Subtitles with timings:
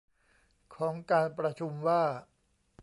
[0.75, 2.01] ของการประชุมว่า